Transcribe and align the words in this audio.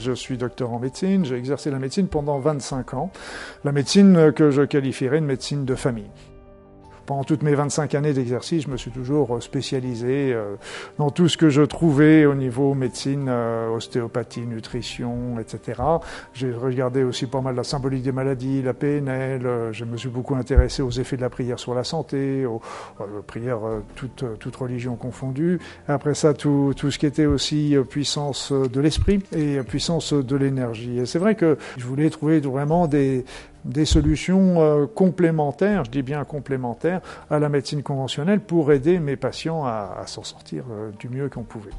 Je 0.00 0.12
suis 0.12 0.38
docteur 0.38 0.72
en 0.72 0.78
médecine, 0.78 1.26
j'ai 1.26 1.36
exercé 1.36 1.70
la 1.70 1.78
médecine 1.78 2.08
pendant 2.08 2.38
25 2.38 2.94
ans, 2.94 3.10
la 3.64 3.72
médecine 3.72 4.32
que 4.32 4.50
je 4.50 4.62
qualifierais 4.62 5.20
de 5.20 5.26
médecine 5.26 5.66
de 5.66 5.74
famille. 5.74 6.10
Pendant 7.10 7.24
toutes 7.24 7.42
mes 7.42 7.56
25 7.56 7.96
années 7.96 8.12
d'exercice, 8.12 8.62
je 8.62 8.68
me 8.68 8.76
suis 8.76 8.92
toujours 8.92 9.34
euh, 9.34 9.40
spécialisé 9.40 10.32
euh, 10.32 10.54
dans 10.96 11.10
tout 11.10 11.28
ce 11.28 11.36
que 11.36 11.48
je 11.50 11.62
trouvais 11.62 12.24
au 12.24 12.36
niveau 12.36 12.72
médecine, 12.74 13.26
euh, 13.28 13.68
ostéopathie, 13.74 14.42
nutrition, 14.42 15.40
etc. 15.40 15.82
J'ai 16.34 16.52
regardé 16.52 17.02
aussi 17.02 17.26
pas 17.26 17.40
mal 17.40 17.56
la 17.56 17.64
symbolique 17.64 18.04
des 18.04 18.12
maladies, 18.12 18.62
la 18.62 18.74
PNL. 18.74 19.72
Je 19.72 19.84
me 19.84 19.96
suis 19.96 20.08
beaucoup 20.08 20.36
intéressé 20.36 20.82
aux 20.82 20.90
effets 20.92 21.16
de 21.16 21.22
la 21.22 21.30
prière 21.30 21.58
sur 21.58 21.74
la 21.74 21.82
santé, 21.82 22.46
aux, 22.46 22.62
prières 23.26 23.58
toute, 23.96 24.24
toute 24.38 24.54
religion 24.54 24.94
confondue. 24.94 25.58
Après 25.88 26.14
ça, 26.14 26.32
tout 26.32 26.72
ce 26.76 26.96
qui 26.96 27.06
était 27.06 27.26
aussi 27.26 27.76
puissance 27.88 28.52
de 28.52 28.80
l'esprit 28.80 29.20
et 29.34 29.60
puissance 29.64 30.12
de 30.12 30.36
l'énergie. 30.36 31.00
Et 31.00 31.06
c'est 31.06 31.18
vrai 31.18 31.34
que 31.34 31.58
je 31.76 31.84
voulais 31.84 32.08
trouver 32.08 32.38
vraiment 32.38 32.86
des, 32.86 33.24
des 33.64 33.84
solutions 33.84 34.60
euh, 34.60 34.86
complémentaires, 34.86 35.84
je 35.84 35.90
dis 35.90 36.02
bien 36.02 36.24
complémentaires, 36.24 37.00
à 37.30 37.38
la 37.38 37.48
médecine 37.48 37.82
conventionnelle 37.82 38.40
pour 38.40 38.72
aider 38.72 38.98
mes 38.98 39.16
patients 39.16 39.64
à, 39.64 40.02
s'en 40.06 40.22
sortir 40.22 40.64
euh, 40.70 40.90
du 40.98 41.08
mieux 41.08 41.28
qu'on 41.28 41.42
pouvait. 41.42 41.70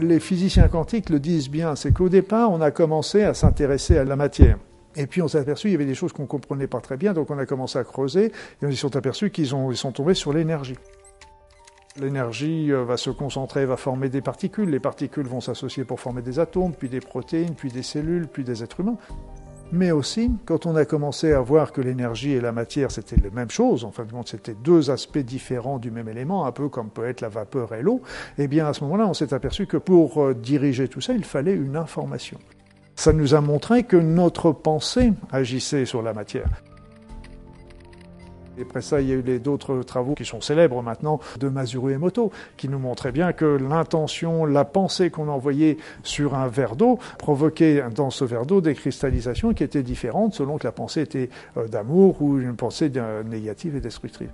Les 0.00 0.20
physiciens 0.20 0.68
quantiques 0.68 1.08
le 1.08 1.18
disent 1.18 1.48
bien, 1.48 1.74
c'est 1.74 1.92
qu'au 1.92 2.10
départ, 2.10 2.50
on 2.50 2.60
a 2.60 2.70
commencé 2.70 3.22
à 3.22 3.32
s'intéresser 3.32 3.96
à 3.96 4.04
la 4.04 4.16
matière. 4.16 4.58
Et 4.96 5.06
puis 5.06 5.22
on 5.22 5.28
s'est 5.28 5.38
aperçu 5.38 5.62
qu'il 5.62 5.72
y 5.72 5.74
avait 5.76 5.86
des 5.86 5.94
choses 5.94 6.12
qu'on 6.12 6.22
ne 6.22 6.28
comprenait 6.28 6.66
pas 6.66 6.80
très 6.80 6.96
bien, 6.96 7.14
donc 7.14 7.30
on 7.30 7.38
a 7.38 7.46
commencé 7.46 7.78
à 7.78 7.84
creuser, 7.84 8.26
et 8.26 8.66
on 8.66 8.70
s'est 8.70 8.76
sont 8.76 8.96
aperçus 8.96 9.30
qu'ils 9.30 9.46
ils 9.70 9.76
sont 9.76 9.92
tombés 9.92 10.14
sur 10.14 10.32
l'énergie. 10.32 10.76
L'énergie 12.00 12.70
euh, 12.72 12.84
va 12.84 12.96
se 12.96 13.10
concentrer, 13.10 13.66
va 13.66 13.76
former 13.76 14.08
des 14.08 14.20
particules. 14.20 14.70
Les 14.70 14.78
particules 14.78 15.26
vont 15.26 15.40
s'associer 15.40 15.84
pour 15.84 15.98
former 15.98 16.22
des 16.22 16.38
atomes, 16.38 16.72
puis 16.72 16.88
des 16.88 17.00
protéines, 17.00 17.54
puis 17.54 17.70
des 17.70 17.82
cellules, 17.82 18.28
puis 18.28 18.44
des 18.44 18.62
êtres 18.62 18.80
humains. 18.80 18.98
Mais 19.70 19.90
aussi, 19.90 20.30
quand 20.46 20.64
on 20.64 20.76
a 20.76 20.86
commencé 20.86 21.32
à 21.32 21.40
voir 21.40 21.72
que 21.72 21.82
l'énergie 21.82 22.32
et 22.32 22.40
la 22.40 22.52
matière, 22.52 22.90
c'était 22.90 23.16
la 23.16 23.28
même 23.28 23.50
chose, 23.50 23.84
en 23.84 23.90
fin 23.90 24.04
de 24.04 24.12
compte, 24.12 24.28
c'était 24.28 24.54
deux 24.54 24.90
aspects 24.90 25.18
différents 25.18 25.78
du 25.78 25.90
même 25.90 26.08
élément, 26.08 26.46
un 26.46 26.52
peu 26.52 26.70
comme 26.70 26.88
peut 26.88 27.06
être 27.06 27.20
la 27.20 27.28
vapeur 27.28 27.74
et 27.74 27.82
l'eau, 27.82 28.00
eh 28.38 28.48
bien, 28.48 28.66
à 28.66 28.72
ce 28.72 28.82
moment-là, 28.84 29.06
on 29.06 29.14
s'est 29.14 29.34
aperçu 29.34 29.66
que 29.66 29.76
pour 29.76 30.22
euh, 30.22 30.34
diriger 30.34 30.88
tout 30.88 31.02
ça, 31.02 31.12
il 31.12 31.24
fallait 31.24 31.52
une 31.52 31.76
information. 31.76 32.38
Ça 32.96 33.12
nous 33.12 33.34
a 33.34 33.42
montré 33.42 33.84
que 33.84 33.96
notre 33.96 34.52
pensée 34.52 35.12
agissait 35.30 35.84
sur 35.84 36.02
la 36.02 36.14
matière. 36.14 36.62
Et 38.58 38.62
après 38.62 38.82
ça, 38.82 39.00
il 39.00 39.08
y 39.08 39.12
a 39.12 39.14
eu 39.14 39.38
d'autres 39.38 39.82
travaux 39.82 40.14
qui 40.14 40.24
sont 40.24 40.40
célèbres 40.40 40.82
maintenant 40.82 41.20
de 41.38 41.48
Masuru 41.48 41.92
Emoto, 41.92 42.32
qui 42.56 42.68
nous 42.68 42.78
montraient 42.78 43.12
bien 43.12 43.32
que 43.32 43.44
l'intention, 43.44 44.44
la 44.44 44.64
pensée 44.64 45.10
qu'on 45.10 45.28
envoyait 45.28 45.76
sur 46.02 46.34
un 46.34 46.48
verre 46.48 46.76
d'eau 46.76 46.98
provoquait 47.18 47.84
dans 47.94 48.10
ce 48.10 48.24
verre 48.24 48.46
d'eau 48.46 48.60
des 48.60 48.74
cristallisations 48.74 49.54
qui 49.54 49.62
étaient 49.62 49.82
différentes 49.82 50.34
selon 50.34 50.58
que 50.58 50.66
la 50.66 50.72
pensée 50.72 51.02
était 51.02 51.30
euh, 51.56 51.68
d'amour 51.68 52.20
ou 52.20 52.38
une 52.38 52.56
pensée 52.56 52.90
négative 53.24 53.76
et 53.76 53.80
destructrice. 53.80 54.30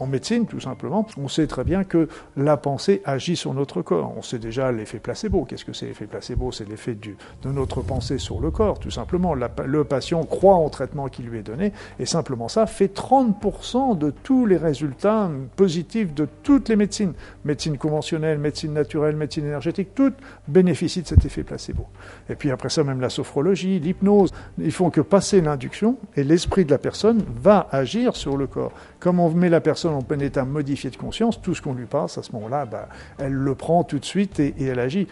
En 0.00 0.06
médecine, 0.06 0.46
tout 0.46 0.60
simplement, 0.60 1.06
on 1.18 1.28
sait 1.28 1.46
très 1.46 1.62
bien 1.62 1.84
que 1.84 2.08
la 2.36 2.56
pensée 2.56 3.02
agit 3.04 3.36
sur 3.36 3.52
notre 3.52 3.82
corps. 3.82 4.12
On 4.16 4.22
sait 4.22 4.38
déjà 4.38 4.72
l'effet 4.72 4.98
placebo. 4.98 5.44
Qu'est-ce 5.44 5.64
que 5.64 5.74
c'est 5.74 5.86
l'effet 5.86 6.06
placebo? 6.06 6.50
C'est 6.52 6.68
l'effet 6.68 6.94
de 6.94 7.50
notre 7.50 7.82
pensée 7.82 8.16
sur 8.18 8.40
le 8.40 8.50
corps, 8.50 8.78
tout 8.78 8.90
simplement. 8.90 9.34
le 9.34 9.84
patient 9.84 10.24
croit 10.24 10.56
au 10.56 10.70
traitement 10.70 11.08
qui 11.08 11.22
lui 11.22 11.38
est 11.38 11.42
donné, 11.42 11.72
et 11.98 12.06
simplement 12.06 12.48
ça 12.48 12.66
fait 12.66 12.94
30% 12.94 13.98
de 13.98 14.10
tous 14.10 14.46
les 14.46 14.56
résultats 14.56 15.30
positifs 15.56 16.14
de 16.14 16.26
toutes 16.42 16.70
les 16.70 16.76
médecines. 16.76 17.12
Médecine 17.44 17.76
conventionnelle, 17.76 18.38
médecine 18.38 18.72
naturelle, 18.72 19.16
médecine 19.16 19.44
énergétique, 19.44 19.90
toutes 19.94 20.16
bénéficient 20.48 21.02
de 21.02 21.08
cet 21.08 21.24
effet 21.26 21.42
placebo. 21.42 21.86
Et 22.30 22.36
puis 22.36 22.50
après 22.50 22.70
ça, 22.70 22.84
même 22.84 23.00
la 23.00 23.10
sophrologie, 23.10 23.78
l'hypnose, 23.78 24.32
ils 24.58 24.72
font 24.72 24.88
que 24.88 25.02
passer 25.02 25.42
l'induction, 25.42 25.98
et 26.16 26.24
l'esprit 26.24 26.64
de 26.64 26.70
la 26.70 26.78
personne 26.78 27.22
va 27.42 27.68
agir 27.70 28.16
sur 28.16 28.38
le 28.38 28.46
corps. 28.46 28.72
Comme 28.98 29.20
on 29.20 29.30
met 29.30 29.50
la 29.50 29.60
personne 29.60 29.89
en 29.94 30.02
plein 30.02 30.18
état 30.18 30.44
modifié 30.44 30.90
de 30.90 30.96
conscience, 30.96 31.40
tout 31.40 31.54
ce 31.54 31.62
qu'on 31.62 31.74
lui 31.74 31.86
passe, 31.86 32.18
à 32.18 32.22
ce 32.22 32.32
moment-là, 32.32 32.66
bah, 32.66 32.88
elle 33.18 33.32
le 33.32 33.54
prend 33.54 33.84
tout 33.84 33.98
de 33.98 34.04
suite 34.04 34.40
et 34.40 34.54
elle 34.58 34.78
agit. 34.78 35.06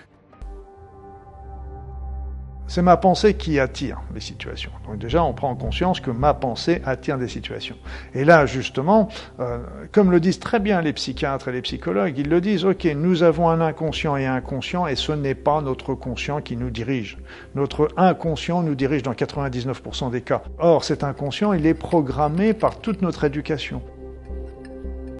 C'est 2.70 2.82
ma 2.82 2.98
pensée 2.98 3.32
qui 3.32 3.58
attire 3.58 4.02
les 4.14 4.20
situations. 4.20 4.70
Donc 4.86 4.98
déjà, 4.98 5.24
on 5.24 5.32
prend 5.32 5.56
conscience 5.56 6.00
que 6.00 6.10
ma 6.10 6.34
pensée 6.34 6.82
attire 6.84 7.16
des 7.16 7.26
situations. 7.26 7.76
Et 8.12 8.26
là, 8.26 8.44
justement, 8.44 9.08
euh, 9.40 9.60
comme 9.90 10.10
le 10.10 10.20
disent 10.20 10.38
très 10.38 10.60
bien 10.60 10.82
les 10.82 10.92
psychiatres 10.92 11.48
et 11.48 11.52
les 11.52 11.62
psychologues, 11.62 12.18
ils 12.18 12.28
le 12.28 12.42
disent, 12.42 12.66
OK, 12.66 12.84
nous 12.94 13.22
avons 13.22 13.48
un 13.48 13.62
inconscient 13.62 14.18
et 14.18 14.26
un 14.26 14.42
conscient, 14.42 14.86
et 14.86 14.96
ce 14.96 15.12
n'est 15.12 15.34
pas 15.34 15.62
notre 15.62 15.94
conscient 15.94 16.42
qui 16.42 16.58
nous 16.58 16.68
dirige. 16.68 17.16
Notre 17.54 17.88
inconscient 17.96 18.62
nous 18.62 18.74
dirige 18.74 19.02
dans 19.02 19.14
99% 19.14 20.10
des 20.10 20.20
cas. 20.20 20.42
Or, 20.58 20.84
cet 20.84 21.04
inconscient, 21.04 21.54
il 21.54 21.64
est 21.64 21.72
programmé 21.72 22.52
par 22.52 22.80
toute 22.80 23.00
notre 23.00 23.24
éducation. 23.24 23.80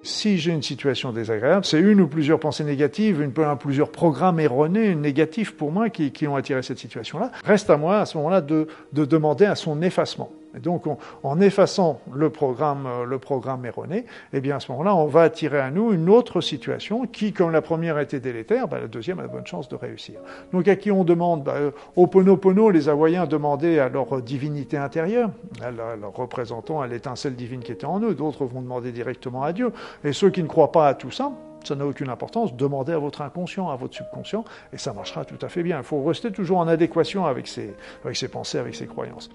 Si 0.03 0.39
j'ai 0.39 0.53
une 0.53 0.63
situation 0.63 1.13
désagréable, 1.13 1.65
c'est 1.65 1.81
une 1.81 2.01
ou 2.01 2.09
plusieurs 2.09 2.41
pensées 2.41 2.65
négatives, 2.65 3.21
une, 3.21 3.33
plusieurs 3.59 3.91
programmes 3.91 4.41
erronés, 4.41 4.95
négatifs 4.95 5.57
pour 5.57 5.73
moi, 5.73 5.91
qui, 5.91 6.13
qui 6.13 6.27
ont 6.27 6.37
attiré 6.37 6.63
cette 6.63 6.79
situation-là. 6.79 7.31
Reste 7.45 7.71
à 7.71 7.77
moi, 7.77 8.01
à 8.01 8.07
ce 8.07 8.17
moment-là, 8.19 8.41
de, 8.41 8.69
de 8.93 9.05
demander 9.05 9.45
à 9.45 9.55
son 9.55 9.83
effacement. 9.83 10.31
Et 10.57 10.61
donc, 10.61 10.85
en 11.23 11.41
effaçant 11.41 12.01
le 12.13 12.31
programme, 12.31 12.87
euh, 12.87 13.05
le 13.05 13.19
programme 13.19 13.67
erroné, 13.67 14.07
eh 14.33 14.41
bien, 14.41 14.57
à 14.57 14.61
ce 14.61 14.73
moment-là, 14.73 14.95
on 14.95 15.07
va 15.07 15.23
attirer 15.23 15.61
à 15.61 15.71
nous 15.71 15.93
une 15.93 16.09
autre 16.09 16.41
situation 16.41 17.07
qui, 17.07 17.33
comme 17.33 17.51
la 17.51 17.61
première 17.61 17.99
était 17.99 18.21
délétère, 18.21 18.67
bah, 18.67 18.79
la 18.81 18.89
deuxième 18.89 19.21
a 19.21 19.25
de 19.25 19.29
bonnes 19.29 19.47
chances 19.47 19.69
de 19.69 19.77
réussir. 19.77 20.21
Donc, 20.53 20.67
à 20.67 20.77
qui 20.77 20.91
on 20.91 21.05
demande 21.05 21.45
bah, 21.45 21.57
Au 21.97 22.07
Ponopono, 22.07 22.71
les 22.71 22.89
Hawaïens 22.89 23.27
demandaient 23.27 23.79
à 23.79 23.89
leur 23.89 24.23
divinité 24.23 24.77
intérieure, 24.77 25.31
à 25.63 25.71
leur 25.71 26.15
représentant 26.15 26.81
à 26.81 26.87
l'étincelle 26.87 27.37
divine 27.37 27.61
qui 27.61 27.73
était 27.73 27.85
en 27.85 28.01
eux. 28.01 28.15
D'autres 28.15 28.47
vont 28.47 28.63
demander 28.63 28.91
directement 28.91 29.43
à 29.43 29.53
Dieu. 29.53 29.73
Et 30.05 30.13
ceux 30.13 30.31
qui 30.31 30.43
ne 30.43 30.49
croient 30.49 30.73
pas 30.73 30.89
à 30.89 30.95
tout 30.95 31.11
ça, 31.11 31.33
ça 31.65 31.75
n'a 31.75 31.87
aucune 31.87 32.09
importance. 32.09 32.55
Demandez 32.55 32.93
à 32.93 32.99
votre 32.99 33.21
inconscient, 33.21 33.69
à 33.69 33.77
votre 33.77 33.95
subconscient, 33.95 34.45
et 34.73 34.79
ça 34.79 34.93
marchera 34.93 35.25
tout 35.25 35.39
à 35.43 35.49
fait 35.49 35.63
bien. 35.63 35.79
Il 35.79 35.85
faut 35.85 36.03
rester 36.03 36.33
toujours 36.33 36.59
en 36.59 36.69
adéquation 36.69 37.27
avec 37.27 37.47
ses 37.47 38.29
pensées, 38.29 38.59
avec 38.59 38.75
ses 38.75 38.87
croyances. 38.87 39.31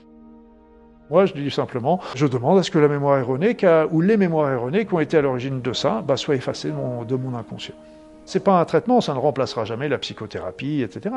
Moi, 1.14 1.28
je 1.28 1.34
dis 1.34 1.52
simplement, 1.52 2.00
je 2.16 2.26
demande 2.26 2.58
à 2.58 2.64
ce 2.64 2.72
que 2.72 2.80
la 2.80 2.88
mémoire 2.88 3.20
erronée, 3.20 3.56
ou 3.92 4.02
les 4.02 4.18
mémoires 4.18 4.52
erronées 4.52 4.88
qui 4.88 4.96
ont 4.96 5.00
été 5.00 5.16
à 5.16 5.22
l'origine 5.22 5.62
de 5.62 5.72
ça, 5.72 6.02
bah, 6.02 6.18
soient 6.18 6.34
effacées 6.34 6.70
de 6.70 6.74
mon, 6.74 7.04
de 7.04 7.16
mon 7.16 7.38
inconscient. 7.38 7.76
C'est 8.26 8.44
pas 8.44 8.60
un 8.60 8.66
traitement, 8.66 9.00
ça 9.00 9.14
ne 9.14 9.20
remplacera 9.20 9.64
jamais 9.64 9.90
la 9.90 10.00
psychothérapie, 10.00 10.82
etc. 10.82 11.14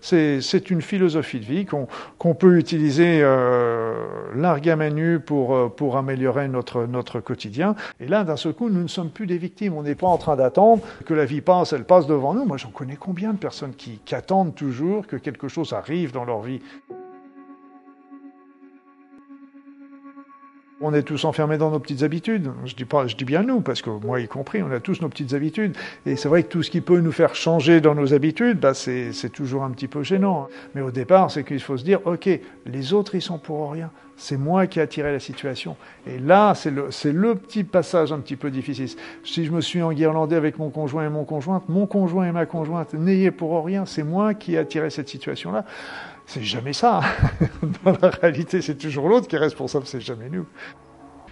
C'est 0.00 0.70
une 0.70 0.80
philosophie 0.80 1.40
de 1.40 1.44
vie 1.44 1.66
qu'on 1.66 2.34
peut 2.34 2.56
utiliser 2.56 3.20
euh, 3.22 3.92
largue 4.34 5.20
pour, 5.26 5.54
euh, 5.54 5.68
pour 5.68 5.98
améliorer 5.98 6.48
notre, 6.48 6.86
notre 6.86 7.20
quotidien. 7.20 7.74
Et 8.00 8.06
là, 8.06 8.24
d'un 8.24 8.36
seul 8.36 8.54
coup, 8.54 8.70
nous 8.70 8.82
ne 8.82 8.88
sommes 8.88 9.10
plus 9.10 9.26
des 9.26 9.36
victimes. 9.36 9.74
On 9.76 9.82
n'est 9.82 9.94
pas 9.94 10.06
en 10.06 10.16
train 10.16 10.36
d'attendre 10.36 10.82
que 11.04 11.12
la 11.12 11.26
vie 11.26 11.42
passe, 11.42 11.74
elle 11.74 11.84
passe 11.84 12.06
devant 12.06 12.32
nous. 12.32 12.46
Moi, 12.46 12.56
j'en 12.56 12.70
connais 12.70 12.96
combien 12.96 13.34
de 13.34 13.38
personnes 13.38 13.74
qui, 13.74 14.00
qui 14.06 14.14
attendent 14.14 14.54
toujours 14.54 15.06
que 15.06 15.16
quelque 15.16 15.48
chose 15.48 15.74
arrive 15.74 16.12
dans 16.12 16.24
leur 16.24 16.40
vie? 16.40 16.62
On 20.86 20.92
est 20.92 21.02
tous 21.02 21.24
enfermés 21.24 21.56
dans 21.56 21.70
nos 21.70 21.78
petites 21.78 22.02
habitudes. 22.02 22.50
Je 22.66 22.74
dis 22.74 22.84
pas, 22.84 23.06
je 23.06 23.16
dis 23.16 23.24
bien 23.24 23.42
nous, 23.42 23.62
parce 23.62 23.80
que 23.80 23.88
moi 23.88 24.20
y 24.20 24.28
compris, 24.28 24.62
on 24.62 24.70
a 24.70 24.80
tous 24.80 25.00
nos 25.00 25.08
petites 25.08 25.32
habitudes. 25.32 25.74
Et 26.04 26.14
c'est 26.14 26.28
vrai 26.28 26.42
que 26.42 26.48
tout 26.48 26.62
ce 26.62 26.70
qui 26.70 26.82
peut 26.82 27.00
nous 27.00 27.10
faire 27.10 27.34
changer 27.34 27.80
dans 27.80 27.94
nos 27.94 28.12
habitudes, 28.12 28.60
bah 28.60 28.74
c'est, 28.74 29.32
toujours 29.32 29.64
un 29.64 29.70
petit 29.70 29.88
peu 29.88 30.02
gênant. 30.02 30.46
Mais 30.74 30.82
au 30.82 30.90
départ, 30.90 31.30
c'est 31.30 31.42
qu'il 31.42 31.60
faut 31.60 31.78
se 31.78 31.84
dire, 31.84 32.00
ok, 32.04 32.28
les 32.66 32.92
autres 32.92 33.14
ils 33.14 33.22
sont 33.22 33.38
pour 33.38 33.72
rien. 33.72 33.90
C'est 34.18 34.36
moi 34.36 34.66
qui 34.66 34.78
ai 34.78 34.82
attiré 34.82 35.10
la 35.10 35.20
situation. 35.20 35.74
Et 36.06 36.18
là, 36.18 36.52
c'est 36.54 36.70
le, 36.70 37.34
petit 37.34 37.64
passage 37.64 38.12
un 38.12 38.18
petit 38.18 38.36
peu 38.36 38.50
difficile. 38.50 38.90
Si 39.24 39.46
je 39.46 39.52
me 39.52 39.62
suis 39.62 39.80
enguirlandé 39.80 40.36
avec 40.36 40.58
mon 40.58 40.68
conjoint 40.68 41.06
et 41.06 41.08
mon 41.08 41.24
conjointe, 41.24 41.66
mon 41.70 41.86
conjoint 41.86 42.28
et 42.28 42.32
ma 42.32 42.44
conjointe, 42.44 42.92
n'ayez 42.92 43.30
pour 43.30 43.64
rien, 43.64 43.86
c'est 43.86 44.04
moi 44.04 44.34
qui 44.34 44.54
ai 44.54 44.58
attiré 44.58 44.90
cette 44.90 45.08
situation-là. 45.08 45.64
C'est 46.26 46.42
jamais 46.42 46.72
ça. 46.72 47.00
Dans 47.84 47.96
la 48.00 48.10
réalité, 48.10 48.62
c'est 48.62 48.76
toujours 48.76 49.08
l'autre 49.08 49.28
qui 49.28 49.36
est 49.36 49.38
responsable, 49.38 49.86
c'est 49.86 50.00
jamais 50.00 50.28
nous. 50.30 50.46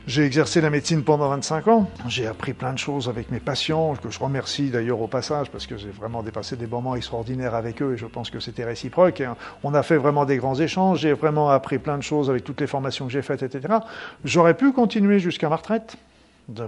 J'ai 0.04 0.24
exercé 0.24 0.60
la 0.60 0.68
médecine 0.68 1.04
pendant 1.04 1.28
25 1.28 1.68
ans. 1.68 1.88
J'ai 2.08 2.26
appris 2.26 2.54
plein 2.54 2.72
de 2.72 2.78
choses 2.78 3.08
avec 3.08 3.30
mes 3.30 3.38
patients, 3.38 3.94
que 3.94 4.10
je 4.10 4.18
remercie 4.18 4.68
d'ailleurs 4.68 5.00
au 5.00 5.06
passage, 5.06 5.48
parce 5.50 5.68
que 5.68 5.76
j'ai 5.76 5.90
vraiment 5.90 6.24
dépassé 6.24 6.56
des 6.56 6.66
moments 6.66 6.96
extraordinaires 6.96 7.54
avec 7.54 7.80
eux 7.82 7.94
et 7.94 7.96
je 7.96 8.06
pense 8.06 8.28
que 8.28 8.40
c'était 8.40 8.64
réciproque. 8.64 9.22
on 9.62 9.74
a 9.74 9.82
fait 9.84 9.96
vraiment 9.96 10.24
des 10.24 10.38
grands 10.38 10.56
échanges. 10.56 11.00
J'ai 11.00 11.12
vraiment 11.12 11.50
appris 11.50 11.78
plein 11.78 11.98
de 11.98 12.02
choses 12.02 12.30
avec 12.30 12.42
toutes 12.42 12.60
les 12.60 12.66
formations 12.66 13.06
que 13.06 13.12
j'ai 13.12 13.22
faites, 13.22 13.44
etc. 13.44 13.74
J'aurais 14.24 14.54
pu 14.54 14.72
continuer 14.72 15.20
jusqu'à 15.20 15.48
ma 15.48 15.56
retraite. 15.56 15.96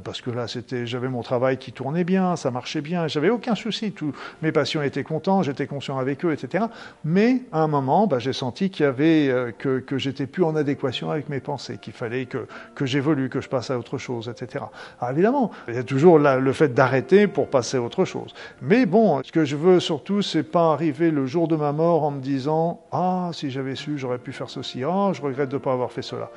Parce 0.05 0.21
que 0.21 0.31
là, 0.31 0.47
c'était, 0.47 0.87
j'avais 0.87 1.09
mon 1.09 1.23
travail 1.23 1.59
qui 1.59 1.73
tournait 1.73 2.05
bien, 2.05 2.37
ça 2.37 2.51
marchait 2.51 2.81
bien, 2.81 3.09
j'avais 3.09 3.31
aucun 3.31 3.55
souci. 3.55 3.93
Tous 3.93 4.13
mes 4.43 4.53
patients 4.53 4.83
étaient 4.83 5.03
contents, 5.03 5.43
j'étais 5.43 5.67
conscient 5.67 5.99
avec 5.99 6.25
eux, 6.25 6.33
etc. 6.33 6.65
Mais 7.05 7.43
à 7.53 7.61
un 7.61 7.67
moment, 7.67 8.07
bah, 8.07 8.19
j'ai 8.19 8.33
senti 8.33 8.71
qu'il 8.71 8.85
y 8.85 8.89
avait 8.89 9.29
euh, 9.29 9.53
que, 9.57 9.81
que 9.81 9.99
j'étais 9.99 10.27
plus 10.27 10.45
en 10.45 10.57
adéquation 10.57 11.11
avec 11.11 11.29
mes 11.29 11.41
pensées, 11.41 11.79
qu'il 11.79 11.93
fallait 11.93 12.27
que, 12.27 12.47
que 12.75 12.87
j'évolue, 12.87 13.29
que 13.29 13.41
je 13.41 13.49
passe 13.49 13.71
à 13.71 13.79
autre 13.79 13.99
chose, 13.99 14.29
etc. 14.29 14.65
Alors 15.01 15.13
évidemment, 15.13 15.51
il 15.69 15.75
y 15.75 15.79
a 15.79 15.83
toujours 15.83 16.19
le 16.19 16.53
fait 16.53 16.73
d'arrêter 16.73 17.27
pour 17.27 17.49
passer 17.49 17.77
à 17.77 17.83
autre 17.83 18.05
chose. 18.05 18.35
Mais 18.63 18.87
bon, 18.87 19.23
ce 19.23 19.33
que 19.33 19.45
je 19.45 19.57
veux 19.57 19.81
surtout, 19.81 20.23
c'est 20.23 20.43
pas 20.43 20.73
arriver 20.73 21.11
le 21.11 21.27
jour 21.27 21.49
de 21.49 21.57
ma 21.57 21.73
mort 21.73 22.05
en 22.05 22.11
me 22.11 22.21
disant 22.21 22.81
ah 22.93 23.31
si 23.33 23.51
j'avais 23.51 23.75
su, 23.75 23.99
j'aurais 23.99 24.19
pu 24.19 24.33
faire 24.33 24.51
ceci, 24.51 24.85
ah 24.85 25.11
je 25.13 25.21
regrette 25.21 25.49
de 25.49 25.55
ne 25.55 25.61
pas 25.61 25.73
avoir 25.73 25.93
fait 25.93 26.03
cela. 26.03 26.31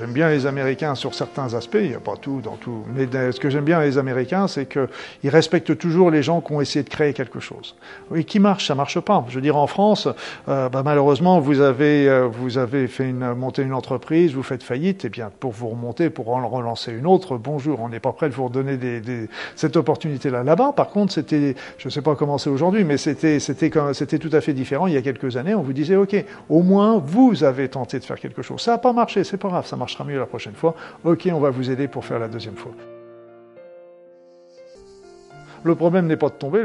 J'aime 0.00 0.12
bien 0.12 0.30
les 0.30 0.46
Américains 0.46 0.94
sur 0.94 1.14
certains 1.14 1.52
aspects, 1.52 1.76
il 1.78 1.90
n'y 1.90 1.94
a 1.94 2.00
pas 2.00 2.16
tout 2.16 2.40
dans 2.42 2.56
tout. 2.56 2.84
Mais 2.94 3.06
ce 3.32 3.38
que 3.38 3.50
j'aime 3.50 3.66
bien 3.66 3.82
les 3.82 3.98
Américains, 3.98 4.48
c'est 4.48 4.64
qu'ils 4.64 5.28
respectent 5.28 5.76
toujours 5.76 6.10
les 6.10 6.22
gens 6.22 6.40
qui 6.40 6.54
ont 6.54 6.62
essayé 6.62 6.82
de 6.82 6.88
créer 6.88 7.12
quelque 7.12 7.38
chose. 7.38 7.76
Oui, 8.10 8.24
qui 8.24 8.38
marche, 8.38 8.66
ça 8.66 8.74
marche 8.74 8.98
pas. 9.00 9.22
Je 9.28 9.34
veux 9.34 9.42
dire, 9.42 9.58
en 9.58 9.66
France, 9.66 10.08
euh, 10.48 10.70
bah, 10.70 10.80
malheureusement, 10.82 11.38
vous 11.38 11.60
avez, 11.60 12.08
euh, 12.08 12.26
vous 12.26 12.56
avez 12.56 12.86
fait 12.86 13.10
une, 13.10 13.34
monter 13.34 13.60
une 13.60 13.74
entreprise, 13.74 14.32
vous 14.32 14.42
faites 14.42 14.62
faillite, 14.62 15.04
et 15.04 15.08
eh 15.08 15.10
bien 15.10 15.30
pour 15.38 15.52
vous 15.52 15.68
remonter, 15.68 16.08
pour 16.08 16.34
en 16.34 16.48
relancer 16.48 16.92
une 16.94 17.06
autre, 17.06 17.36
bonjour, 17.36 17.80
on 17.80 17.90
n'est 17.90 18.00
pas 18.00 18.12
prêt 18.12 18.30
de 18.30 18.34
vous 18.34 18.46
redonner 18.46 18.78
cette 19.54 19.76
opportunité-là. 19.76 20.44
Là-bas, 20.44 20.72
par 20.74 20.88
contre, 20.88 21.12
c'était, 21.12 21.54
je 21.76 21.88
ne 21.88 21.90
sais 21.90 22.00
pas 22.00 22.14
comment 22.14 22.38
c'est 22.38 22.48
aujourd'hui, 22.48 22.84
mais 22.84 22.96
c'était 22.96 23.38
tout 23.38 24.30
à 24.32 24.40
fait 24.40 24.54
différent. 24.54 24.86
Il 24.86 24.94
y 24.94 24.96
a 24.96 25.02
quelques 25.02 25.36
années, 25.36 25.54
on 25.54 25.62
vous 25.62 25.74
disait, 25.74 25.96
ok, 25.96 26.24
au 26.48 26.62
moins 26.62 27.02
vous 27.04 27.44
avez 27.44 27.68
tenté 27.68 27.98
de 27.98 28.04
faire 28.04 28.18
quelque 28.18 28.40
chose. 28.40 28.62
Ça 28.62 28.70
n'a 28.70 28.78
pas 28.78 28.94
marché, 28.94 29.24
c'est 29.24 29.36
pas 29.36 29.48
grave, 29.48 29.66
ça 29.66 29.76
marche 29.76 29.89
sera 29.92 30.04
mieux 30.04 30.18
la 30.18 30.26
prochaine 30.26 30.54
fois. 30.54 30.74
Ok, 31.04 31.28
on 31.32 31.40
va 31.40 31.50
vous 31.50 31.70
aider 31.70 31.88
pour 31.88 32.04
faire 32.04 32.18
la 32.18 32.28
deuxième 32.28 32.56
fois. 32.56 32.72
Le 35.62 35.74
problème 35.74 36.06
n'est 36.06 36.16
pas 36.16 36.30
de 36.30 36.34
tomber, 36.34 36.62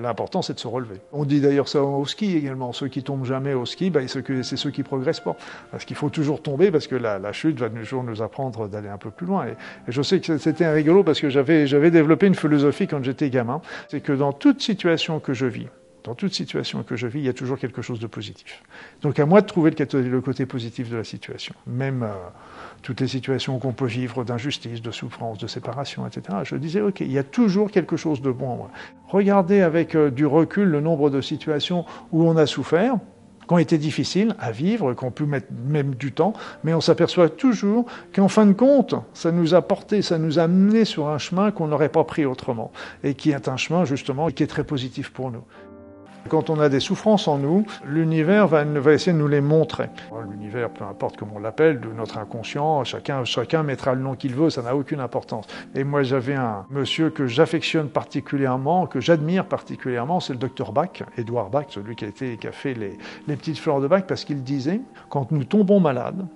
l'important 0.00 0.40
c'est 0.40 0.54
de 0.54 0.58
se 0.58 0.66
relever. 0.66 0.96
On 1.12 1.26
dit 1.26 1.42
d'ailleurs 1.42 1.68
ça 1.68 1.82
au 1.82 2.06
ski 2.06 2.36
également, 2.38 2.72
ceux 2.72 2.88
qui 2.88 3.02
tombent 3.02 3.26
jamais 3.26 3.52
au 3.52 3.66
ski, 3.66 3.90
ben, 3.90 4.08
c'est 4.08 4.56
ceux 4.56 4.70
qui 4.70 4.82
progressent 4.82 5.20
pas. 5.20 5.36
Parce 5.70 5.84
qu'il 5.84 5.96
faut 5.96 6.08
toujours 6.08 6.40
tomber, 6.40 6.70
parce 6.70 6.86
que 6.86 6.94
la, 6.94 7.32
chute 7.32 7.58
va 7.60 7.68
toujours 7.68 8.02
nous 8.02 8.22
apprendre 8.22 8.66
d'aller 8.66 8.88
un 8.88 8.96
peu 8.96 9.10
plus 9.10 9.26
loin. 9.26 9.46
Et, 9.46 9.56
je 9.88 10.00
sais 10.00 10.20
que 10.20 10.38
c'était 10.38 10.72
rigolo 10.72 11.02
parce 11.02 11.20
que 11.20 11.28
j'avais 11.28 11.90
développé 11.90 12.26
une 12.26 12.34
philosophie 12.34 12.86
quand 12.86 13.04
j'étais 13.04 13.28
gamin, 13.28 13.60
c'est 13.88 14.00
que 14.00 14.12
dans 14.12 14.32
toute 14.32 14.62
situation 14.62 15.20
que 15.20 15.34
je 15.34 15.44
vis, 15.44 15.68
dans 16.04 16.14
toute 16.14 16.34
situation 16.34 16.82
que 16.82 16.96
je 16.96 17.06
vis, 17.06 17.20
il 17.20 17.24
y 17.24 17.28
a 17.28 17.32
toujours 17.32 17.58
quelque 17.58 17.82
chose 17.82 18.00
de 18.00 18.06
positif. 18.06 18.62
Donc 19.02 19.18
à 19.18 19.26
moi 19.26 19.40
de 19.40 19.46
trouver 19.46 19.70
le 19.70 20.20
côté 20.20 20.46
positif 20.46 20.90
de 20.90 20.96
la 20.96 21.04
situation. 21.04 21.54
Même 21.66 22.02
euh, 22.02 22.12
toutes 22.82 23.00
les 23.00 23.08
situations 23.08 23.58
qu'on 23.58 23.72
peut 23.72 23.86
vivre 23.86 24.24
d'injustice, 24.24 24.82
de 24.82 24.90
souffrance, 24.90 25.38
de 25.38 25.46
séparation, 25.46 26.06
etc. 26.06 26.38
Je 26.44 26.56
disais, 26.56 26.80
OK, 26.80 27.00
il 27.00 27.12
y 27.12 27.18
a 27.18 27.24
toujours 27.24 27.70
quelque 27.70 27.96
chose 27.96 28.20
de 28.20 28.30
bon 28.30 28.48
en 28.48 28.56
moi. 28.56 28.70
Regardez 29.08 29.60
avec 29.60 29.94
euh, 29.94 30.10
du 30.10 30.26
recul 30.26 30.68
le 30.68 30.80
nombre 30.80 31.10
de 31.10 31.20
situations 31.20 31.84
où 32.10 32.24
on 32.24 32.36
a 32.36 32.46
souffert, 32.46 32.96
qui 33.46 33.54
ont 33.54 33.58
été 33.58 33.78
difficiles 33.78 34.34
à 34.38 34.50
vivre, 34.50 34.94
qui 34.94 35.04
ont 35.04 35.10
pu 35.10 35.24
mettre 35.24 35.48
même 35.66 35.94
du 35.94 36.12
temps, 36.12 36.32
mais 36.64 36.74
on 36.74 36.80
s'aperçoit 36.80 37.28
toujours 37.28 37.86
qu'en 38.14 38.28
fin 38.28 38.46
de 38.46 38.52
compte, 38.52 38.94
ça 39.14 39.32
nous 39.32 39.54
a 39.54 39.62
porté, 39.62 40.02
ça 40.02 40.18
nous 40.18 40.38
a 40.38 40.42
amené 40.44 40.84
sur 40.84 41.08
un 41.08 41.18
chemin 41.18 41.50
qu'on 41.50 41.66
n'aurait 41.66 41.88
pas 41.88 42.04
pris 42.04 42.24
autrement, 42.24 42.72
et 43.02 43.14
qui 43.14 43.30
est 43.30 43.48
un 43.48 43.56
chemin 43.56 43.84
justement 43.84 44.28
qui 44.28 44.42
est 44.42 44.48
très 44.48 44.64
positif 44.64 45.10
pour 45.10 45.30
nous. 45.30 45.42
Quand 46.28 46.50
on 46.50 46.60
a 46.60 46.68
des 46.68 46.80
souffrances 46.80 47.28
en 47.28 47.38
nous, 47.38 47.66
l'univers 47.84 48.46
va, 48.46 48.64
essayer 48.92 49.12
de 49.12 49.18
nous 49.18 49.28
les 49.28 49.40
montrer. 49.40 49.88
L'univers, 50.30 50.70
peu 50.70 50.84
importe 50.84 51.16
comment 51.16 51.34
on 51.36 51.38
l'appelle, 51.38 51.80
de 51.80 51.88
notre 51.88 52.18
inconscient, 52.18 52.84
chacun, 52.84 53.24
chacun 53.24 53.62
mettra 53.62 53.94
le 53.94 54.00
nom 54.02 54.14
qu'il 54.14 54.34
veut, 54.34 54.50
ça 54.50 54.62
n'a 54.62 54.76
aucune 54.76 55.00
importance. 55.00 55.46
Et 55.74 55.84
moi, 55.84 56.02
j'avais 56.02 56.34
un 56.34 56.64
monsieur 56.70 57.10
que 57.10 57.26
j'affectionne 57.26 57.88
particulièrement, 57.88 58.86
que 58.86 59.00
j'admire 59.00 59.46
particulièrement, 59.46 60.20
c'est 60.20 60.32
le 60.32 60.38
docteur 60.38 60.72
Bach, 60.72 61.02
Edouard 61.16 61.50
Bach, 61.50 61.66
celui 61.68 61.96
qui 61.96 62.04
a, 62.04 62.08
été, 62.08 62.36
qui 62.36 62.46
a 62.46 62.52
fait 62.52 62.74
les, 62.74 62.98
les 63.28 63.36
petites 63.36 63.58
fleurs 63.58 63.80
de 63.80 63.88
Bach, 63.88 64.04
parce 64.06 64.24
qu'il 64.24 64.42
disait, 64.42 64.80
quand 65.08 65.32
nous 65.32 65.44
tombons 65.44 65.80
malades, 65.80 66.26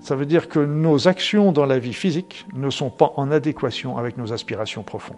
ça 0.00 0.16
veut 0.16 0.26
dire 0.26 0.48
que 0.48 0.60
nos 0.60 1.08
actions 1.08 1.52
dans 1.52 1.66
la 1.66 1.78
vie 1.78 1.92
physique 1.92 2.46
ne 2.54 2.70
sont 2.70 2.90
pas 2.90 3.12
en 3.16 3.30
adéquation 3.30 3.96
avec 3.98 4.16
nos 4.16 4.32
aspirations 4.32 4.82
profondes. 4.82 5.16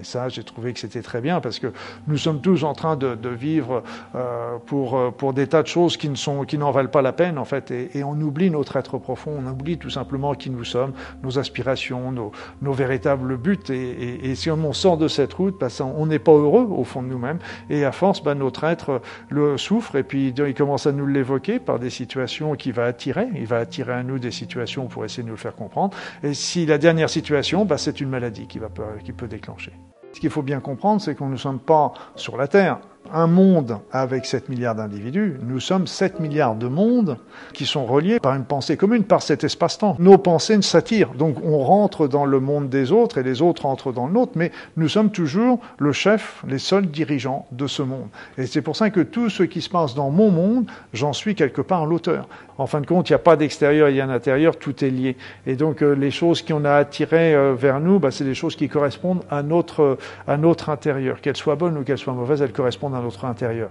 Et 0.00 0.04
ça, 0.04 0.28
j'ai 0.28 0.42
trouvé 0.44 0.72
que 0.72 0.80
c'était 0.80 1.02
très 1.02 1.20
bien 1.20 1.40
parce 1.40 1.58
que 1.58 1.72
nous 2.06 2.16
sommes 2.16 2.40
tous 2.40 2.64
en 2.64 2.72
train 2.72 2.96
de, 2.96 3.28
vivre 3.28 3.82
euh, 4.14 4.56
pour, 4.66 4.96
euh, 4.96 5.10
pour 5.10 5.32
des 5.32 5.46
tas 5.46 5.62
de 5.62 5.68
choses 5.68 5.96
qui, 5.96 6.08
ne 6.08 6.14
sont, 6.14 6.44
qui 6.44 6.58
n'en 6.58 6.70
valent 6.70 6.88
pas 6.88 7.02
la 7.02 7.12
peine, 7.12 7.38
en 7.38 7.44
fait. 7.44 7.70
Et, 7.70 8.02
on 8.02 8.18
oublie 8.20 8.50
notre 8.50 8.76
être 8.76 8.98
profond, 8.98 9.32
on 9.38 9.46
oublie 9.46 9.78
tout 9.78 9.90
simplement 9.90 10.34
qui 10.34 10.50
nous 10.50 10.64
sommes, 10.64 10.92
nos 11.22 11.38
aspirations, 11.38 12.10
nos, 12.12 12.32
nos 12.62 12.72
véritables 12.72 13.36
buts. 13.36 13.58
Et, 13.70 14.34
si 14.34 14.50
on 14.50 14.72
sort 14.72 14.96
de 14.96 15.06
cette 15.06 15.34
route, 15.34 15.58
bah, 15.60 15.68
on 15.96 16.06
n'est 16.06 16.18
pas 16.18 16.32
heureux 16.32 16.66
au 16.70 16.84
fond 16.84 17.02
de 17.02 17.08
nous-mêmes. 17.08 17.38
Et 17.68 17.84
à 17.84 17.92
force, 17.92 18.22
bah, 18.22 18.34
notre 18.34 18.64
être 18.64 19.02
le 19.28 19.58
souffre 19.58 19.96
et 19.96 20.02
puis 20.02 20.28
il 20.28 20.54
commence 20.54 20.86
à 20.86 20.92
nous 20.92 21.06
l'évoquer 21.06 21.58
par 21.58 21.78
des 21.78 21.90
situations 21.90 22.54
qui 22.54 22.72
va 22.72 22.84
attirer. 22.84 23.28
Il 23.34 23.46
va 23.46 23.58
attirer 23.58 23.92
à 23.92 24.02
nous 24.02 24.18
des 24.18 24.30
situations 24.30 24.86
pour 24.86 25.04
essayer 25.04 25.22
de 25.22 25.28
nous 25.28 25.34
le 25.34 25.40
faire 25.40 25.54
comprendre. 25.54 25.96
Et 26.22 26.34
si 26.34 26.66
la 26.66 26.78
dernière 26.78 27.10
situation, 27.10 27.64
bah, 27.64 27.78
c'est 27.78 28.00
une 28.00 28.08
maladie 28.08 28.46
qui, 28.46 28.58
va, 28.58 28.68
qui 29.04 29.12
peut 29.12 29.28
déclencher. 29.28 29.72
Ce 30.12 30.20
qu'il 30.20 30.30
faut 30.30 30.42
bien 30.42 30.60
comprendre, 30.60 31.00
c'est 31.00 31.14
qu'on 31.14 31.28
ne 31.28 31.36
sommes 31.36 31.60
pas 31.60 31.92
sur 32.16 32.36
la 32.36 32.48
Terre 32.48 32.80
un 33.12 33.26
monde 33.26 33.78
avec 33.92 34.26
7 34.26 34.48
milliards 34.48 34.74
d'individus, 34.74 35.36
nous 35.42 35.60
sommes 35.60 35.86
7 35.86 36.20
milliards 36.20 36.54
de 36.54 36.68
mondes 36.68 37.16
qui 37.52 37.66
sont 37.66 37.84
reliés 37.84 38.20
par 38.20 38.34
une 38.34 38.44
pensée 38.44 38.76
commune, 38.76 39.04
par 39.04 39.22
cet 39.22 39.44
espace-temps. 39.44 39.96
Nos 39.98 40.18
pensées 40.18 40.56
ne 40.56 40.62
s'attirent, 40.62 41.14
donc 41.14 41.36
on 41.44 41.58
rentre 41.58 42.08
dans 42.08 42.24
le 42.24 42.40
monde 42.40 42.68
des 42.68 42.92
autres 42.92 43.18
et 43.18 43.22
les 43.22 43.42
autres 43.42 43.66
entrent 43.66 43.92
dans 43.92 44.06
le 44.06 44.12
nôtre, 44.12 44.32
mais 44.36 44.52
nous 44.76 44.88
sommes 44.88 45.10
toujours 45.10 45.60
le 45.78 45.92
chef, 45.92 46.42
les 46.46 46.58
seuls 46.58 46.86
dirigeants 46.86 47.46
de 47.52 47.66
ce 47.66 47.82
monde. 47.82 48.08
Et 48.38 48.46
c'est 48.46 48.62
pour 48.62 48.76
ça 48.76 48.90
que 48.90 49.00
tout 49.00 49.30
ce 49.30 49.42
qui 49.42 49.60
se 49.60 49.70
passe 49.70 49.94
dans 49.94 50.10
mon 50.10 50.30
monde, 50.30 50.66
j'en 50.92 51.12
suis 51.12 51.34
quelque 51.34 51.62
part 51.62 51.86
l'auteur. 51.86 52.28
En 52.58 52.66
fin 52.66 52.82
de 52.82 52.86
compte, 52.86 53.08
il 53.08 53.12
n'y 53.12 53.16
a 53.16 53.20
pas 53.20 53.36
d'extérieur, 53.36 53.88
il 53.88 53.96
y 53.96 54.02
a 54.02 54.04
un 54.04 54.10
intérieur, 54.10 54.56
tout 54.56 54.84
est 54.84 54.90
lié. 54.90 55.16
Et 55.46 55.56
donc 55.56 55.82
euh, 55.82 55.94
les 55.94 56.10
choses 56.10 56.42
qui 56.42 56.52
on 56.52 56.64
a 56.66 56.74
attirées 56.74 57.34
euh, 57.34 57.54
vers 57.54 57.80
nous, 57.80 57.98
bah, 57.98 58.10
c'est 58.10 58.24
des 58.24 58.34
choses 58.34 58.54
qui 58.54 58.68
correspondent 58.68 59.22
notre, 59.42 59.96
à 60.28 60.36
notre 60.36 60.68
intérieur. 60.68 61.22
Qu'elles 61.22 61.36
soient 61.36 61.56
bonnes 61.56 61.78
ou 61.78 61.84
qu'elles 61.84 61.98
soient 61.98 62.12
mauvaises, 62.12 62.42
elles 62.42 62.52
correspondent 62.52 62.89
à 62.94 63.00
notre 63.00 63.24
intérieur. 63.24 63.70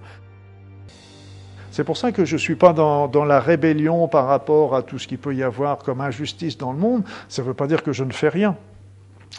C'est 1.72 1.84
pour 1.84 1.98
ça 1.98 2.12
que 2.12 2.26
je 2.26 2.36
ne 2.36 2.40
suis 2.40 2.56
pas 2.56 2.74
dans, 2.74 3.08
dans, 3.08 3.26
la 3.26 3.40
rébellion 3.40 4.08
par 4.08 4.26
rapport 4.26 4.76
à 4.76 4.82
tout 4.82 4.98
ce 5.00 5.08
qu'il 5.08 5.20
peut 5.20 5.36
y 5.36 5.44
avoir 5.44 5.78
comme 5.78 6.02
injustice 6.02 6.58
dans 6.58 6.72
le 6.72 6.80
monde. 6.80 7.04
Ça 7.28 7.42
ne 7.42 7.48
veut 7.48 7.54
pas 7.54 7.68
dire 7.68 7.84
que 7.84 7.94
je 7.94 8.04
ne 8.04 8.12
fais 8.12 8.30
rien. 8.30 8.58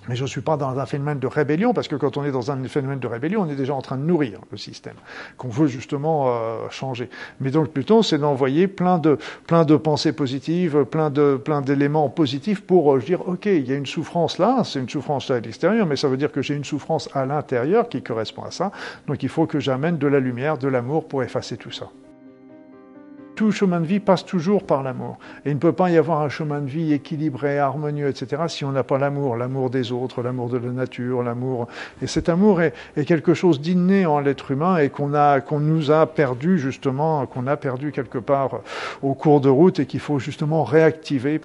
Mais 0.08 0.16
je 0.16 0.22
ne 0.22 0.28
suis 0.28 0.40
pas 0.40 0.56
dans 0.56 0.78
un 0.78 0.86
phénomène 0.86 1.18
de 1.18 1.26
rébellion, 1.26 1.74
parce 1.74 1.88
que 1.88 1.96
quand 1.96 2.16
on 2.16 2.24
est 2.24 2.30
dans 2.30 2.50
un 2.50 2.62
phénomène 2.64 3.00
de 3.00 3.06
rébellion, 3.06 3.42
on 3.42 3.50
est 3.50 3.56
déjà 3.56 3.74
en 3.74 3.82
train 3.82 3.96
de 3.96 4.02
nourrir 4.02 4.40
le 4.50 4.56
système, 4.56 4.94
qu'on 5.36 5.48
veut 5.48 5.66
justement 5.66 6.28
euh, 6.28 6.68
changer. 6.70 7.10
Mais 7.40 7.50
donc 7.50 7.68
plutôt, 7.68 8.02
c'est 8.02 8.18
d'envoyer 8.18 8.66
plein 8.66 8.98
de, 8.98 9.18
plein 9.46 9.64
de 9.64 9.76
pensées 9.76 10.12
positives, 10.12 10.84
plein 10.84 11.10
de, 11.10 11.36
plein 11.36 11.60
d'éléments 11.60 12.08
positifs 12.08 12.62
pour 12.62 12.94
euh, 12.94 13.00
dire, 13.00 13.28
OK, 13.28 13.46
il 13.46 13.68
y 13.68 13.72
a 13.72 13.76
une 13.76 13.86
souffrance 13.86 14.38
là, 14.38 14.62
c'est 14.64 14.80
une 14.80 14.88
souffrance 14.88 15.30
à 15.30 15.40
l'extérieur, 15.40 15.86
mais 15.86 15.96
ça 15.96 16.08
veut 16.08 16.16
dire 16.16 16.32
que 16.32 16.42
j'ai 16.42 16.54
une 16.54 16.64
souffrance 16.64 17.08
à 17.14 17.26
l'intérieur 17.26 17.88
qui 17.88 18.02
correspond 18.02 18.42
à 18.42 18.50
ça. 18.50 18.72
Donc 19.06 19.22
il 19.22 19.28
faut 19.28 19.46
que 19.46 19.60
j'amène 19.60 19.98
de 19.98 20.06
la 20.06 20.20
lumière, 20.20 20.56
de 20.56 20.68
l'amour 20.68 21.08
pour 21.08 21.22
effacer 21.22 21.56
tout 21.56 21.72
ça 21.72 21.90
tout 23.40 23.52
chemin 23.52 23.80
de 23.80 23.86
vie 23.86 24.00
passe 24.00 24.26
toujours 24.26 24.64
par 24.64 24.82
l'amour. 24.82 25.18
Et 25.46 25.48
il 25.48 25.54
ne 25.54 25.58
peut 25.58 25.72
pas 25.72 25.88
y 25.88 25.96
avoir 25.96 26.20
un 26.20 26.28
chemin 26.28 26.60
de 26.60 26.66
vie 26.66 26.92
équilibré, 26.92 27.58
harmonieux, 27.58 28.06
etc., 28.06 28.42
si 28.48 28.66
on 28.66 28.72
n'a 28.72 28.82
pas 28.82 28.98
l'amour, 28.98 29.34
l'amour 29.34 29.70
des 29.70 29.92
autres, 29.92 30.20
l'amour 30.20 30.50
de 30.50 30.58
la 30.58 30.70
nature, 30.70 31.22
l'amour. 31.22 31.66
Et 32.02 32.06
cet 32.06 32.28
amour 32.28 32.60
est, 32.60 32.74
quelque 33.06 33.32
chose 33.32 33.58
d'inné 33.62 34.04
en 34.04 34.20
l'être 34.20 34.50
humain 34.50 34.76
et 34.76 34.90
qu'on 34.90 35.14
a, 35.14 35.40
qu'on 35.40 35.58
nous 35.58 35.90
a 35.90 36.04
perdu 36.04 36.58
justement, 36.58 37.24
qu'on 37.24 37.46
a 37.46 37.56
perdu 37.56 37.92
quelque 37.92 38.18
part 38.18 38.60
au 39.00 39.14
cours 39.14 39.40
de 39.40 39.48
route 39.48 39.80
et 39.80 39.86
qu'il 39.86 40.00
faut 40.00 40.18
justement 40.18 40.62
réactiver 40.62 41.40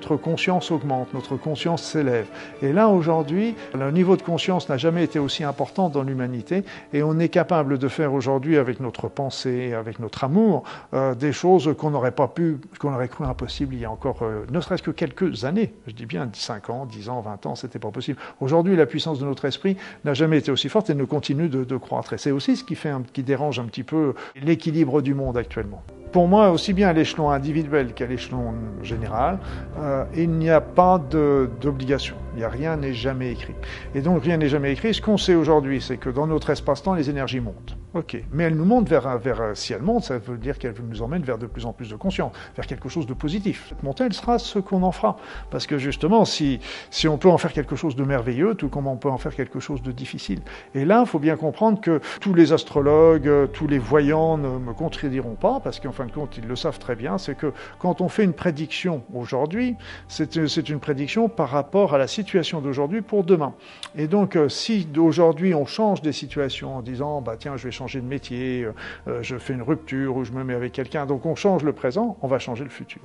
notre 0.00 0.16
conscience 0.16 0.70
augmente, 0.70 1.12
notre 1.12 1.36
conscience 1.36 1.82
s'élève. 1.82 2.26
Et 2.62 2.72
là, 2.72 2.88
aujourd'hui, 2.88 3.54
le 3.74 3.90
niveau 3.90 4.16
de 4.16 4.22
conscience 4.22 4.70
n'a 4.70 4.78
jamais 4.78 5.04
été 5.04 5.18
aussi 5.18 5.44
important 5.44 5.90
dans 5.90 6.02
l'humanité 6.02 6.64
et 6.94 7.02
on 7.02 7.18
est 7.18 7.28
capable 7.28 7.76
de 7.76 7.86
faire 7.86 8.14
aujourd'hui 8.14 8.56
avec 8.56 8.80
notre 8.80 9.08
pensée, 9.08 9.74
avec 9.74 9.98
notre 9.98 10.24
amour, 10.24 10.62
euh, 10.94 11.14
des 11.14 11.32
choses 11.32 11.74
qu'on 11.76 11.90
n'aurait 11.90 12.12
pas 12.12 12.28
pu, 12.28 12.56
qu'on 12.78 12.94
aurait 12.94 13.08
cru 13.08 13.26
impossible 13.26 13.74
il 13.74 13.80
y 13.80 13.84
a 13.84 13.90
encore, 13.90 14.22
euh, 14.22 14.46
ne 14.50 14.60
serait-ce 14.62 14.82
que 14.82 14.90
quelques 14.90 15.44
années. 15.44 15.74
Je 15.86 15.92
dis 15.92 16.06
bien 16.06 16.30
5 16.32 16.70
ans, 16.70 16.86
10 16.86 17.10
ans, 17.10 17.20
20 17.20 17.44
ans, 17.44 17.54
c'était 17.54 17.78
pas 17.78 17.90
possible. 17.90 18.18
Aujourd'hui, 18.40 18.76
la 18.76 18.86
puissance 18.86 19.18
de 19.18 19.26
notre 19.26 19.44
esprit 19.44 19.76
n'a 20.06 20.14
jamais 20.14 20.38
été 20.38 20.50
aussi 20.50 20.70
forte 20.70 20.88
et 20.88 20.94
ne 20.94 21.04
continue 21.04 21.50
de, 21.50 21.76
croître. 21.76 22.14
Et 22.14 22.18
c'est 22.18 22.30
aussi 22.30 22.56
ce 22.56 22.64
qui, 22.64 22.74
fait 22.74 22.94
qui 23.12 23.22
dérange 23.22 23.58
un 23.58 23.64
petit 23.64 23.82
peu 23.82 24.14
l'équilibre 24.34 25.02
du 25.02 25.12
monde 25.12 25.36
actuellement. 25.36 25.82
Pour 26.12 26.26
moi, 26.26 26.50
aussi 26.50 26.72
bien 26.72 26.88
à 26.88 26.92
l'échelon 26.92 27.30
individuel 27.30 27.92
qu'à 27.94 28.06
l'échelon 28.06 28.54
général, 28.82 29.38
euh, 29.78 30.04
il 30.16 30.30
n'y 30.30 30.50
a 30.50 30.60
pas 30.60 30.98
d'obligation. 30.98 32.16
Il 32.34 32.38
n'y 32.38 32.44
a 32.44 32.48
rien 32.48 32.76
n'est 32.76 32.94
jamais 32.94 33.30
écrit. 33.30 33.54
Et 33.94 34.00
donc 34.00 34.24
rien 34.24 34.36
n'est 34.36 34.48
jamais 34.48 34.72
écrit. 34.72 34.92
Ce 34.92 35.00
qu'on 35.00 35.16
sait 35.16 35.34
aujourd'hui, 35.34 35.80
c'est 35.80 35.98
que 35.98 36.10
dans 36.10 36.26
notre 36.26 36.50
espace-temps, 36.50 36.94
les 36.94 37.10
énergies 37.10 37.40
montent. 37.40 37.76
Ok, 37.92 38.16
mais 38.30 38.44
elle 38.44 38.54
nous 38.54 38.64
montre 38.64 38.88
vers, 38.88 39.18
vers 39.18 39.56
si 39.56 39.72
elle 39.72 39.82
monte, 39.82 40.04
ça 40.04 40.16
veut 40.16 40.38
dire 40.38 40.60
qu'elle 40.60 40.74
nous 40.88 41.02
emmène 41.02 41.22
vers 41.22 41.38
de 41.38 41.46
plus 41.46 41.66
en 41.66 41.72
plus 41.72 41.90
de 41.90 41.96
conscience, 41.96 42.32
vers 42.54 42.64
quelque 42.64 42.88
chose 42.88 43.04
de 43.04 43.14
positif. 43.14 43.66
Cette 43.68 43.82
montée, 43.82 44.04
elle 44.04 44.12
sera 44.12 44.38
ce 44.38 44.60
qu'on 44.60 44.84
en 44.84 44.92
fera, 44.92 45.16
parce 45.50 45.66
que 45.66 45.76
justement, 45.76 46.24
si 46.24 46.60
si 46.90 47.08
on 47.08 47.18
peut 47.18 47.28
en 47.28 47.36
faire 47.36 47.52
quelque 47.52 47.74
chose 47.74 47.96
de 47.96 48.04
merveilleux, 48.04 48.54
tout 48.54 48.68
comme 48.68 48.86
on 48.86 48.96
peut 48.96 49.10
en 49.10 49.18
faire 49.18 49.34
quelque 49.34 49.58
chose 49.58 49.82
de 49.82 49.90
difficile. 49.90 50.40
Et 50.76 50.84
là, 50.84 51.00
il 51.04 51.08
faut 51.08 51.18
bien 51.18 51.34
comprendre 51.34 51.80
que 51.80 52.00
tous 52.20 52.32
les 52.32 52.52
astrologues, 52.52 53.50
tous 53.52 53.66
les 53.66 53.80
voyants 53.80 54.38
ne 54.38 54.48
me 54.50 54.72
contrediront 54.72 55.34
pas, 55.34 55.58
parce 55.58 55.80
qu'en 55.80 55.90
fin 55.90 56.06
de 56.06 56.12
compte, 56.12 56.36
ils 56.38 56.46
le 56.46 56.54
savent 56.54 56.78
très 56.78 56.94
bien, 56.94 57.18
c'est 57.18 57.34
que 57.34 57.52
quand 57.80 58.00
on 58.00 58.08
fait 58.08 58.22
une 58.22 58.34
prédiction 58.34 59.02
aujourd'hui, 59.12 59.74
c'est 60.06 60.36
une 60.36 60.78
prédiction 60.78 61.28
par 61.28 61.48
rapport 61.48 61.92
à 61.92 61.98
la 61.98 62.06
situation 62.06 62.60
d'aujourd'hui 62.60 63.02
pour 63.02 63.24
demain. 63.24 63.52
Et 63.96 64.06
donc, 64.06 64.36
euh, 64.36 64.48
si 64.48 64.84
d'aujourd'hui 64.84 65.56
on 65.56 65.66
change 65.66 66.02
des 66.02 66.12
situations 66.12 66.76
en 66.76 66.82
disant, 66.82 67.20
bah 67.20 67.34
tiens, 67.36 67.56
je 67.56 67.64
vais 67.64 67.72
changer 67.72 67.79
de 67.86 68.00
métier, 68.00 68.64
euh, 68.64 68.72
euh, 69.08 69.22
je 69.22 69.36
fais 69.38 69.54
une 69.54 69.62
rupture 69.62 70.16
ou 70.16 70.24
je 70.24 70.32
me 70.32 70.44
mets 70.44 70.54
avec 70.54 70.72
quelqu'un. 70.72 71.06
Donc 71.06 71.26
on 71.26 71.34
change 71.34 71.64
le 71.64 71.72
présent, 71.72 72.16
on 72.22 72.28
va 72.28 72.38
changer 72.38 72.64
le 72.64 72.70
futur. 72.70 73.00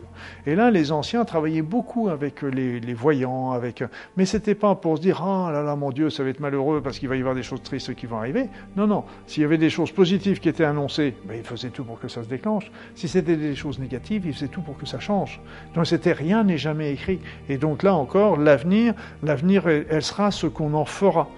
Et 0.46 0.56
là, 0.56 0.72
les 0.72 0.92
anciens 0.92 1.26
travaillaient 1.26 1.62
beaucoup 1.62 2.10
avec 2.10 2.42
les, 2.42 2.94
voyants, 2.94 3.52
avec. 3.52 3.84
Mais 4.18 4.26
c'était 4.26 4.56
pas 4.56 4.76
pour 4.76 4.98
se 4.98 5.02
dire 5.02 5.22
ah 5.24 5.52
là 5.52 5.64
là 5.64 5.76
mon 5.76 5.92
Dieu, 5.92 6.10
ça 6.10 6.24
va 6.24 6.30
être 6.30 6.40
malheureux 6.40 6.82
parce 6.82 7.00
qu'il 7.00 7.10
va 7.10 7.16
y 7.16 7.20
avoir 7.20 7.36
des 7.36 7.44
choses 7.44 7.64
tristes 7.64 7.96
qui 7.96 8.06
vont 8.06 8.18
arriver. 8.18 8.50
Non 8.76 8.88
non, 8.88 9.04
s'il 9.28 9.44
y 9.44 9.46
avait 9.46 9.58
des 9.58 9.70
choses 9.70 9.92
positives 9.92 10.40
qui 10.40 10.50
étaient 10.50 10.66
annoncées, 10.66 11.16
ben, 11.26 11.38
ils 11.38 11.46
faisaient 11.46 11.70
tout 11.70 11.84
pour 11.84 12.00
que 12.00 12.08
ça 12.08 12.24
se 12.24 12.30
déclenche. 12.30 12.72
Si 12.96 13.08
c'était 13.08 13.38
des 13.38 13.56
choses 13.56 13.80
négatives, 13.80 14.26
ils 14.26 14.34
faisaient 14.34 14.48
tout 14.48 14.62
pour 14.62 14.78
que 14.78 14.86
ça 14.86 15.00
change. 15.00 15.40
Donc 15.74 15.88
c'était 15.88 16.14
rien 16.14 16.44
n'est 16.44 16.58
jamais 16.58 16.92
écrit. 16.92 17.20
Et 17.50 17.58
donc 17.58 17.84
là 17.84 17.96
encore, 17.96 18.38
l'avenir, 18.38 18.94
l'avenir, 19.24 19.68
elle 19.68 20.04
sera 20.04 20.32
ce 20.32 20.48
qu'on 20.48 20.74
en 20.74 20.86
fera. 20.86 21.30